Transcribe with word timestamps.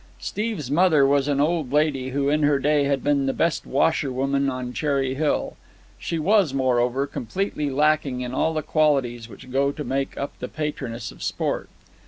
Steve's 0.19 0.71
mother 0.71 1.05
was 1.05 1.27
an 1.27 1.39
old 1.39 1.71
lady 1.71 2.09
who 2.09 2.27
in 2.27 2.41
her 2.41 2.57
day 2.57 2.85
had 2.85 3.03
been 3.03 3.27
the 3.27 3.33
best 3.33 3.67
washerwoman 3.67 4.49
on 4.49 4.73
Cherry 4.73 5.13
Hill. 5.13 5.57
She 5.99 6.17
was, 6.17 6.55
moreover, 6.55 7.05
completely 7.05 7.69
lacking 7.69 8.21
in 8.21 8.33
all 8.33 8.55
the 8.55 8.63
qualities 8.63 9.29
which 9.29 9.51
go 9.51 9.71
to 9.71 9.83
make 9.83 10.17
up 10.17 10.31
the 10.39 10.47
patroness 10.47 11.11
of 11.11 11.21
sport. 11.21 11.69